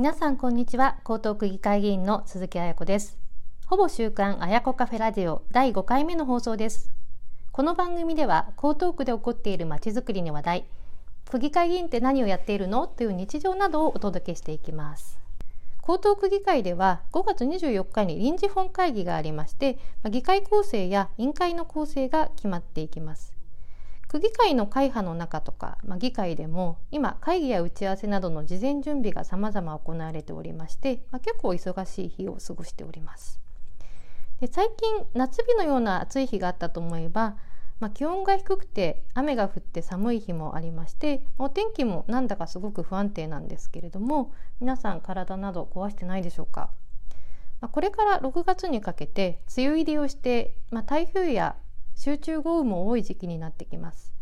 [0.00, 0.96] 皆さんこんにちは。
[1.00, 3.18] 江東区議会議員の鈴木彩子です。
[3.66, 6.90] ほぼ週刊彩子カフェラジオ第5回目の放送です。
[7.52, 10.64] この番組では江東区で起こっているまちづくりの話題。
[11.30, 12.86] 区議会議員って何をやっているの？
[12.86, 15.20] という日常などをお届けしていきます。
[15.82, 19.78] 江東区議会では5月24日に臨時本会議がありまして
[20.08, 23.34] 議会構成や委員会の構成が決まっていきます。
[24.10, 33.38] 区議会の会派の中とか、まあ、議会でも今会議や打ち合わせなどの事前準備が様々行われておりまして、まあ、結構忙しい日を過ごしております。
[34.40, 37.36] で最近夏日のような暑い日があったと思えば、
[37.78, 46.70] まあ、気温が低くて雨が降って寒い日もありましてお天気もなんだかすごく不安定なんですけれども皆さん体など壊してないでしょうか。
[47.60, 51.54] まこれから6月にかけて梅雨入りをして、まあ、台風や
[52.00, 54.14] 集中豪雨も多い時期になってきます。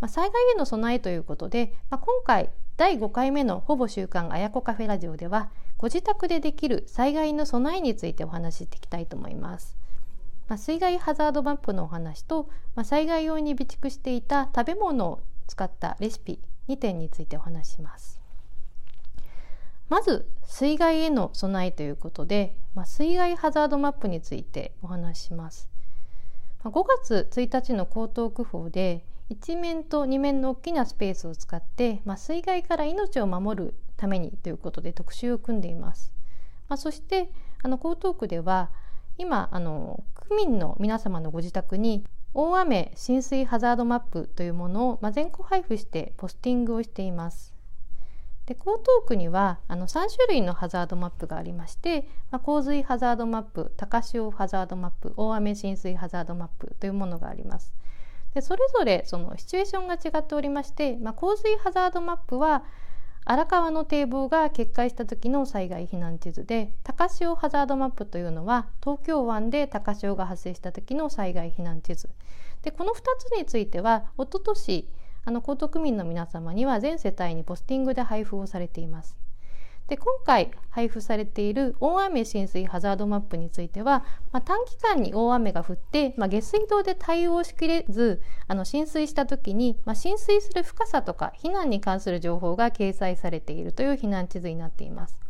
[0.00, 9.76] まあ、災害への備えということで、まあ、今回第5回目のほぼ週刊あやこカフェラジオではご自宅でできる災害の備えについてお話ししていきたいと思います。
[10.48, 18.18] まあ、水害ハザードマップのお話と、まあ、災害用に備蓄していた食べ物を使ったレシピ2点についてお話します。
[19.90, 25.68] まず水害への備えということで、まあ、水害ハザードマップについてお話しします。
[26.64, 36.12] 5月1日の江東区法で1面と2面の大きなスペースを使って、まあ、水害から命を守るためにということで特集を組んでいます。
[36.68, 37.30] まあ、そして
[37.62, 38.70] あの江東区では
[39.16, 47.54] 今あの区民の皆様のご自宅に大雨浸水ハザードマップというものを、まあ、全校配布してポスティングをしています。
[48.50, 57.72] で江東区にはあの3種類のハザードマップがありまして、まあ、洪水ハザードマップ高潮ハザードマップ大雨浸水ハザードマップというものがあります。
[58.34, 62.64] でそれぞれそのシチュエーションが違っておりまして、まあ、洪水ハザードマップは
[63.24, 72.08] 荒川の堤防が決壊した時の災害避難地図で高潮ハザードマップというのは東京湾で高潮が発生した時の災害避難地図
[72.62, 74.88] でこの2つについてはおととし
[75.24, 79.16] あの江東区民の皆様には全世帯にポスティングで配布をされています。
[79.90, 95.29] で今回配布されている大雨浸水ハザードマップについては、まあ、短期間に大雨が降って、まあ、下水道で対応しきれずあの浸水した時に、まあ、浸水する深さとか避難に関する情報が掲載されているという避難地図になっています。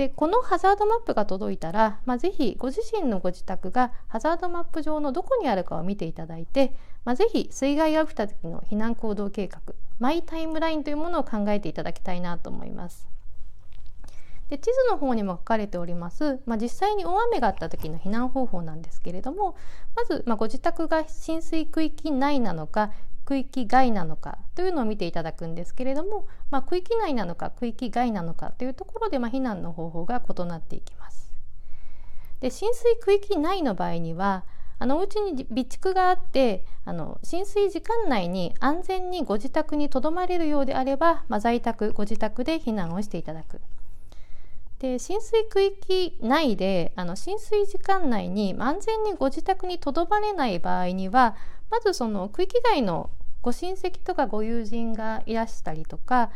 [0.00, 6.74] でこのハザードマップが届いたら、まあ、ぜひご自身のご自宅がハザードマップ上のどこにあるかを見ていただいて、
[7.04, 9.60] まあ、ぜひ水害が起きた時の避難行動計画
[9.98, 13.10] マイタイムラインというものを考えていただきたいなと思います。
[14.48, 19.54] で地図の方にも書かれております、まあ、実際に大雨があった時の避難方法なんですけれども
[19.94, 22.90] まず、まあ、ご自宅が浸水区域内なのか
[23.30, 31.32] 区域外なのかというのを見ていただくんですけれども、まあ、区域内なのか区域外なのかというところで、まあ、避難の方法が異なっていきます。
[32.40, 34.42] で浸水区域内の場合には
[34.80, 43.60] あのお家に備蓄があってあの浸水時間内に安全にご自宅にとどまれるようであれば、まあ、在宅ご自宅で避難をしていただく。
[44.80, 51.36] で浸水区域内であの浸水時間内に安全にご自宅にとどまれない場合には
[51.70, 53.10] まずその区域外の
[53.42, 56.30] ご親戚とかご友人がいらしたりとか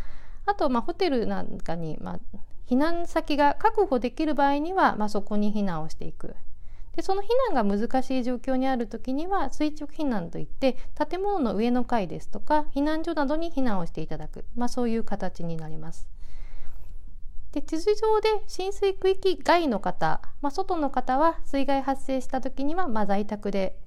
[0.46, 2.38] あとまあホテルなんかにまあ
[2.68, 6.34] 避難先が確保できる場合にはまあそこに避難をしていく
[6.96, 10.76] でその避難が難しい状況にある時には垂直避難といって
[11.08, 16.06] 建物の上の階ですとか避難所などに避難をしていただく、まあ、そういう形になります。
[17.52, 23.78] で地図上で浸水区域外の方、まあ、外の方は水害発生した時にはまあ在宅で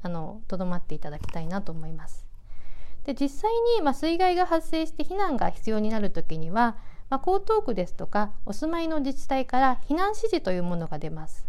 [0.47, 2.26] とどまっていただきたいなと思います。
[3.07, 6.75] で実際にまあ水害が発生して避難が必要になる時には、
[7.09, 11.47] まあ、江東区ですとかお住まいの自治体から避難指示というものが出ます。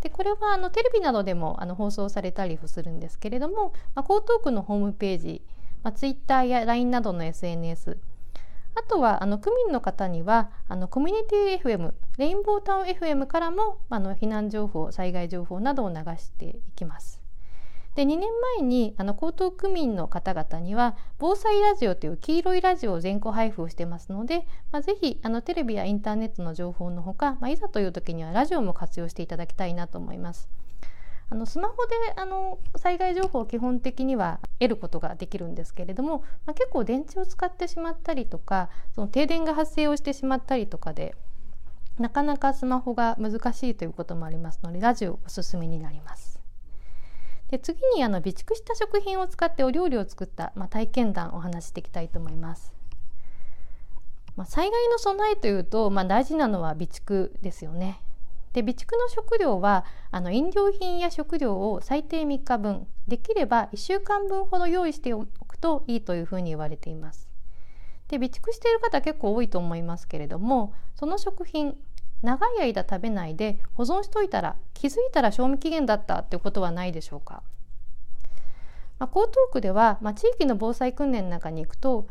[0.00, 5.42] でこれはあのテレビなどでもあの放送されたりするんですけれども、まあ、江東区のホームページ、
[5.82, 7.98] まあ、ツイッターや LINE などの SNS
[8.74, 17.27] あとはあの区民の方にはあのコミュニティ FM レインボータウン FM からもあの避難情報災害情報などを流していきます。
[17.98, 18.28] で2年
[18.58, 30.48] 前にあの江東区民の方々には防災ラジオという黄色いラジオを全校配布をしてますので、まあ、ぜひあのテレビやインターネットの情報のほか、まあ、いざという時にはラジオも活用していただきたいなと思います。
[31.28, 41.16] あのスマホであの災害情報を基本的には得ることができるんですけれども、まあ、結構電池を使ってしまったりとかその停電が発生をしてしまったりとかで
[41.98, 46.37] なかなかスマホが難しいということもありますのでラジオおすすめになります。
[47.50, 52.74] で次にあの備蓄した食品を使ってお料理を作った、まあ、体験談をお話していきたいと思います。
[54.36, 58.00] まあ、災害の備えというと、まあ、大事なのは備蓄ですよね。
[58.52, 67.28] で備蓄の食料はあの飲料品や食料を最低3日分できれば1週間分ほど用意しておくといいというふうに言われています。
[68.08, 71.76] で備蓄している方結構多いと思いますけれどもその食品
[72.22, 77.42] 長い間食べないで保存しといたら気づいたら賞味期限だったっていうことはないでしょうか。
[78.98, 82.08] まあ、江東区では、まあ、地域の防災訓練の中に行くと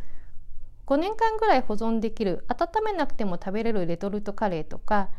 [0.85, 5.09] 5年間ぐらい保存できる温めなくても食べれるレトルトカレーとか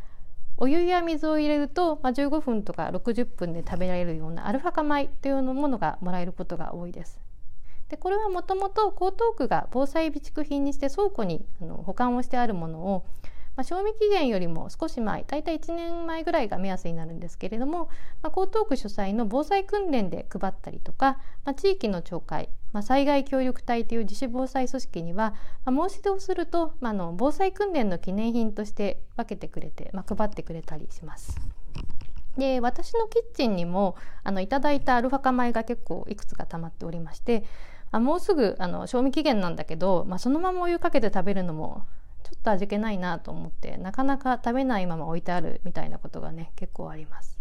[0.57, 7.21] お湯や水を入れると、まあ、15分とか60分で食べられるようなアルファ化米というものがもらえることが多いです。
[7.89, 13.05] でこれはもともと江東区が防災備蓄品にして倉庫にあの保管をしてあるものを
[13.59, 17.89] まあ、賞味期限よりも少し前大体1年前ぐらいが目安になるんですけれども、
[18.23, 25.35] まあ、江東区主催の防災訓練で配ったりとか、まあ、地域の町会、まあ、災害協力隊という自主防災組織には、
[25.65, 31.37] まあ、申し出をすると、まあ、の防災訓練の記念品として分けてくれて、まあ、配ってくれたりします。
[32.37, 37.43] で私のキッチンにもあのいただいたアルファ化米が結構いくつか溜まっておりまして
[37.91, 41.85] あもうすぐあの賞味期限なんだけど、まあ、そのままお湯かけて食べるのも
[42.31, 47.39] ちょっと味気ないなと思ってなかなか食べないまま置いてあるみたいなことがね結構あります。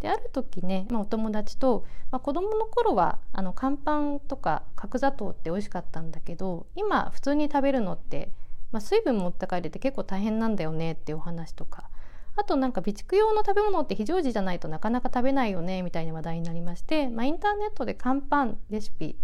[0.00, 8.30] である時ね、まあ、お友達と、まあ、子供の頃はあの乾パンとか角砂糖って美味しかったんだけど今普通に食べるのって、
[8.72, 11.88] まあ、水分持って帰れて結構大変なんだよねっていうお話とか
[12.36, 19.16] あとなんか備蓄用の食べ物って非常時じゃないとなかなか食べないよねみたいな話題になりまして、まあ、インターネットで乾パンレシピ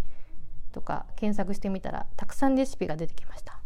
[0.72, 3.61] とか検索してみたらたくさんレシピが出てきました。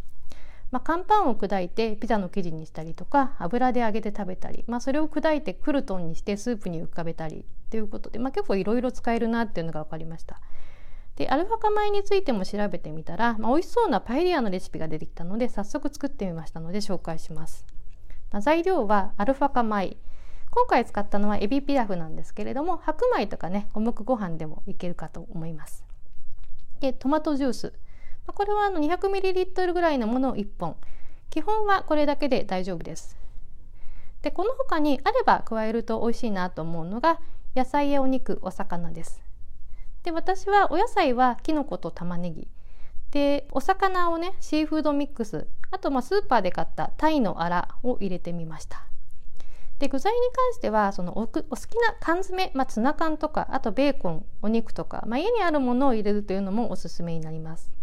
[0.76, 10.38] まあ、乾パンを砕いてピザの生地にしたりとか油で揚げて食べたり、まあ、それを砕いてクルトンにしてスープに浮かべたりということで、まあ、結構いろいろ使えるなっていうのが分かりました。
[11.17, 17.64] でアルファ化米についても調べてみたら、まあ、美味しそうなパエリアのレシピが出てきたので早速作ってみましたので紹介します。
[18.31, 19.96] まあ、材料はアルファ化米
[20.50, 25.87] 今回使ったのはエビピラフなんですけれども白米とかね五目ご飯でもいけるかと思います。
[26.81, 27.73] でトマトジュース
[28.32, 30.76] これはあの 200ml ぐらいのものを1本。
[31.31, 33.17] 基本はこれだけで大丈夫です。
[34.23, 37.20] でこの他にあれば加えると美味しいなと思うのが
[37.55, 39.23] 野菜やお肉お魚です。
[40.02, 42.49] で私はお野菜はきのこと玉ねぎ。
[43.11, 48.84] でお魚をねシーフードミックスあとまあスーパーで買ったタイのアラを入れてみました。
[49.78, 57.75] で具材に関してはそのお好きな缶詰、まあ、ツナ缶とかあとベーコンお肉とか、まあ、家にあるものを入れるというのもおすすめになります。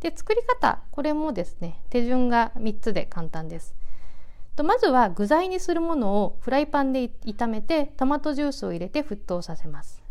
[0.00, 3.74] で作り方これもですね手順が3つで簡単です。
[4.56, 10.02] とまずは具材にするものをフライパンで炒めてトマトジュースを入れて沸騰させます、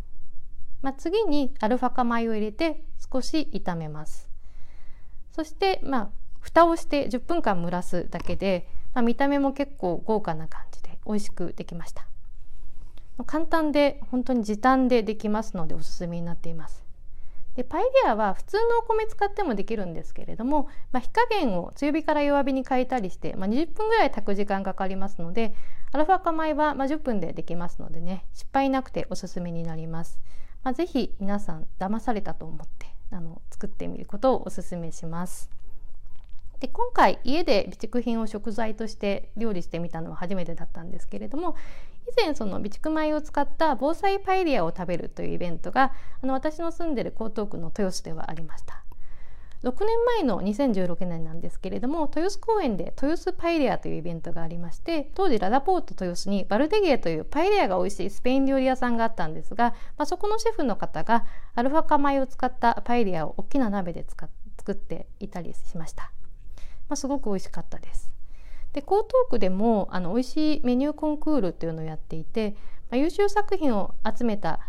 [0.82, 4.30] まあ、次にアルファ化米を入れて少し炒めます。
[5.32, 6.10] そしてまあ
[6.40, 12.08] 蓋をして10分間蒸らすだけで、まあ、見た目も結構豪華な感じで美味しくできました。
[13.26, 16.89] 簡単で本当に時短でできますのでおすすめになっています。
[17.60, 25.54] でパエリアは普通のお米使ってもできるんですけれども、まあ、火加減を強火から弱火に変えたりして、まあ、20分ぐらい炊く時間かかりますので
[25.92, 30.22] アルファ化米はま10分でできますのでね失敗なくておすすめになります。
[30.64, 35.50] まあ、ぜひ皆さん騙されたと思ってあの作ってみることをおすすめします。
[36.60, 41.56] で今回家で備蓄品を食材として料理してみたのは初めてだったんですけれども
[42.08, 48.84] 以前その備蓄米を使った防災パエリアを食べるというイベントがあの私の住んでる江東区の豊洲ではありました。
[49.64, 61.26] 6年前の2016年なんですけれども豊洲公園で豊洲パエリアというイベントがありまして当時ラダポート豊洲にバルデゲーというパエリアが美味しいスペイン料理屋さんがあったんですが、まあ、そこのシェフの方が
[61.56, 64.30] アルファ化米を使ったパエリアを大きな鍋で作
[64.72, 66.14] っていたりしました、
[66.90, 68.12] まあ、すごく美味しかったです
[68.74, 72.52] で江東区でもあの美味しいメニューコンクールっていうのをやっていて、
[72.92, 74.60] まあ、優秀作品を集めた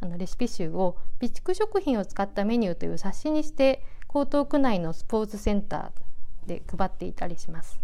[0.00, 7.78] あのレシピ集を備蓄食品を使ったメニューという冊子にして江東区内のスポーツセンターで配っていたりします。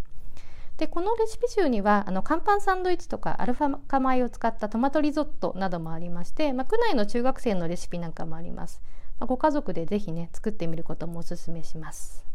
[0.79, 8.83] でこのレシピ集にはあの乾パンサンドイッチとかアルファ化米を使ったトマトリゾットなどもありまして、まあ、区内の中学生のレシピなんかもあります。
[9.19, 12.26] まあ、ご家族でぜひね作ってみることもおすすめします。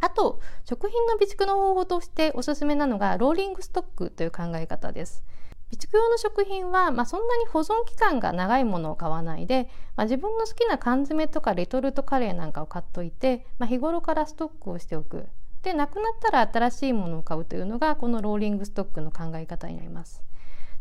[0.00, 5.24] あと食品の備蓄の方法としておすすめなのがローリングストックという考え方です。
[5.70, 15.26] 備蓄用の食品は、まあ、そんなに保存期間が長いものを買わないで、まあ、自分の好きな缶詰とかレトルトカレーなんかを買っといて、まあ、日頃からストックをしておく
[15.64, 20.22] でなくなったら新しいものを買うというのがこのローリングストックの考え方になります。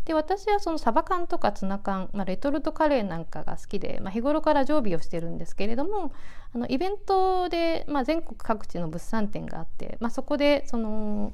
[0.05, 6.13] で私はそのサバ缶とかツナ缶、まあ、レトルトカレーなんかが好きで、まあ、日頃から常備をしてるんですけれども
[6.53, 11.33] あのイベントで、まあ、全国各地の物産展があって、まあ、そこでその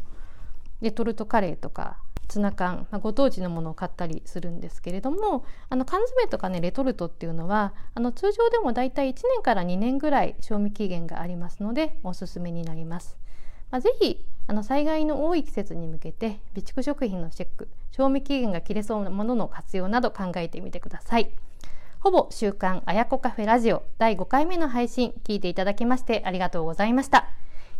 [0.82, 1.98] レトルトカレーとか
[2.30, 13.18] ツナ缶、まあ、ご当地のものを買ったりするんですけれどもあの缶詰とかねレトルトっていうのはあの通常でもだいたい1年から2年ぐらい賞味期限がありますのでおすすめになります。
[13.72, 21.32] まあ、ぜひあの災害の多い季節に向けて備蓄食品のチェック賞味期限が切れそうなものの活用など考えてみてください。
[22.00, 27.28] ほぼ週刊あやこカフェラジオ第5回目の配信聞いていただきましてありがとうございました。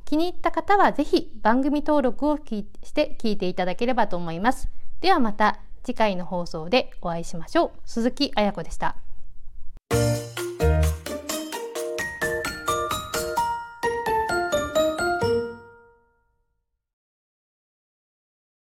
[0.06, 4.70] 気に入った方はぜひ番組登録をして聞いていただければと思います。
[5.02, 7.72] ではまた次回の放送でお会いしましょう。
[7.86, 8.96] 鈴木彩子でした。